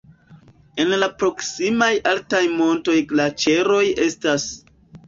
En 0.83 0.93
la 1.01 1.09
proksimaj 1.19 1.91
altaj 2.15 2.43
montoj 2.57 2.99
glaĉeroj 3.13 3.87
estas. 4.11 4.53